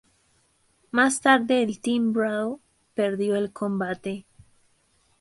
[0.89, 2.59] Más tarde, el Team Raw
[2.95, 4.25] perdió el combate.